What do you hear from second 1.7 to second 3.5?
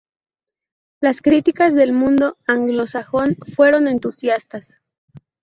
del mundo anglosajón